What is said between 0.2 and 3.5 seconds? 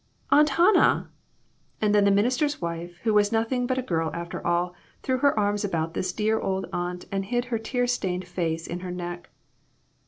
Aunt Hannah!" And then the minister's wife, who was